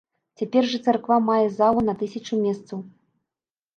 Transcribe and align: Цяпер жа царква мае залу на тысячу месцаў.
Цяпер 0.41 0.63
жа 0.71 0.79
царква 0.87 1.17
мае 1.27 1.45
залу 1.59 1.85
на 1.91 1.97
тысячу 2.03 2.43
месцаў. 2.47 2.79